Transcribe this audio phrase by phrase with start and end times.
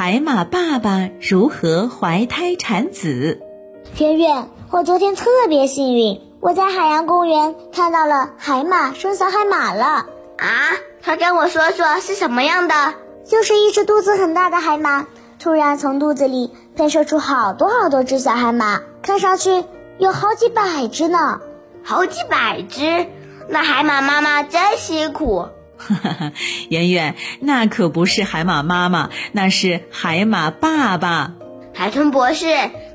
[0.00, 3.38] 海马爸爸如何怀胎产子？
[3.98, 9.84] 圆圆，我昨天特别幸运，我在海洋公园看到了海马生小海马了。
[9.84, 10.48] 啊，
[11.04, 12.94] 快跟我说说是什么样的？
[13.26, 15.06] 就是一只肚子很大的海马，
[15.38, 19.64] 突然从肚子里喷射出好多好多只小海马，看上去
[19.98, 21.42] 有好几百只呢。
[21.84, 23.04] 好几百只，
[23.50, 25.48] 那海马妈妈真辛苦。
[25.80, 26.32] 哈哈，
[26.68, 31.32] 圆圆，那可不是海马妈妈，那是海马爸爸。
[31.74, 32.46] 海豚博士，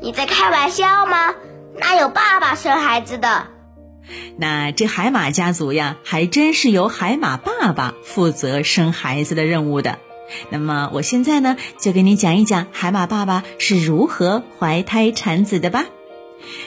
[0.00, 1.34] 你在开玩笑吗？
[1.78, 3.46] 哪有爸爸生孩子的？
[4.36, 9.98] 那这海马家族呀，还真是由海马爸爸负责生孩子的任务的。
[10.50, 15.84] 那么我现在呢，就给你讲一讲海马爸爸是如何怀胎产子的吧。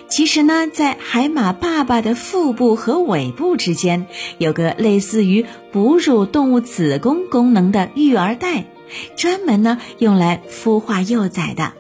[0.08, 4.08] 其实呢，在海马爸爸的腹部和尾部之间，
[4.38, 8.66] 有个类似于哺乳动物子宫功能的育儿袋，
[9.16, 11.74] 专门呢用来孵化幼崽的。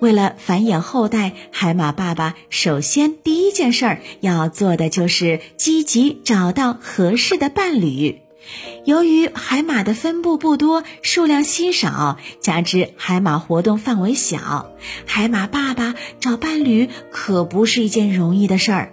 [0.00, 8.19] 为了繁衍后代，海马爸爸首先第一件事儿要做的就是积极找到合适的伴侣。
[8.84, 14.70] 由于海马的分布不多，数量稀少，加之海马活动范围小，
[15.06, 18.92] 海马爸爸找伴侣可不是一件容易的事儿。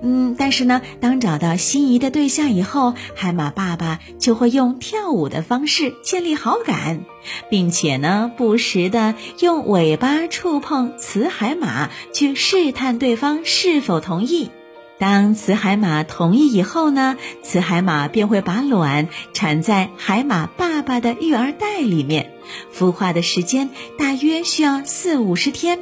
[0.00, 7.04] 嗯，但是呢，当找到心仪的对象以后，海马爸爸就会用跳舞的方式建立好感，
[7.50, 14.50] 并且呢，不时的用尾巴触碰雌海马，去试探对方是否同意。
[14.98, 22.32] 当雌海马同意以后呢，雌海马便会把卵产在海马爸爸的育儿袋里面，
[22.74, 25.78] 孵化的时间大约需要四五十天。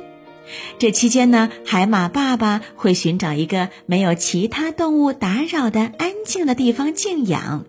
[0.78, 7.64] 这期间呢，海马爸爸会寻找一个没有其他动物打扰的安静的地方静养，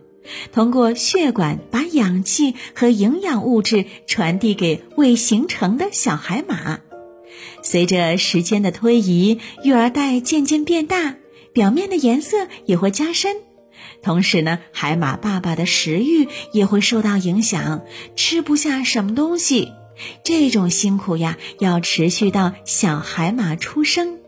[0.52, 6.80] 通过血管把氧气和营养物质传递给未形成的小海马。
[7.64, 11.16] 随着时间的推移，育儿袋渐渐变大。
[11.58, 13.38] 表面的颜色也会加深，
[14.04, 17.82] 同时呢，海马爸爸的食欲也会受到影响，
[18.16, 19.72] 吃不下什么东西。
[20.24, 24.20] 这种辛苦呀，要持续到小海马出生。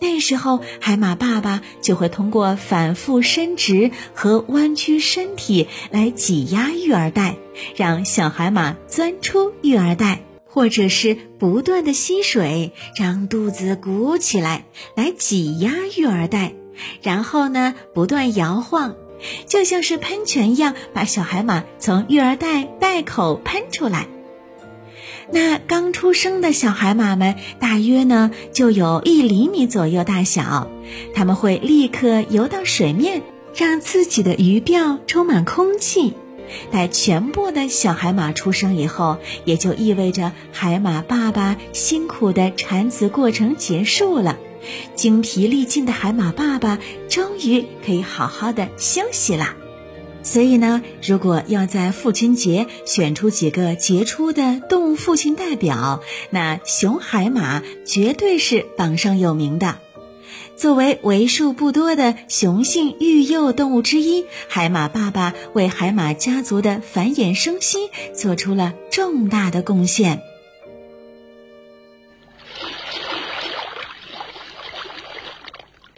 [0.00, 7.36] 那时候，海马爸爸就会通过反复伸直和弯曲身体来挤压育儿袋，
[7.76, 10.25] 让小海马钻出育儿袋。
[10.56, 16.54] 或者是不断的吸水，让肚子鼓起来，来挤压育儿袋，
[17.02, 18.94] 然后呢，不断摇晃，
[19.46, 24.08] 就像是喷泉一样，把小海马从育儿袋袋口喷出来。
[25.30, 30.70] 那刚出生的小海马们，大约呢就有一厘米左右大小，
[31.14, 33.20] 他们会立刻游到水面，
[33.54, 36.14] 让自己的鱼鳔充满空气。
[36.70, 44.38] 待全部的小海马出生以后，也就意味着海马爸爸辛苦的产子过程结束了，
[44.94, 49.54] 精疲力尽的海马爸爸终于可以好好的休息了。
[50.22, 59.78] 所以呢，如果要在父亲节选出几个杰出的动物父亲代表，那雄海马绝对是榜上有名的。
[60.56, 70.22] 作为为数不多的雄性育幼动物之一，海马爸爸为海马家族的繁衍生息做出了重大的贡献。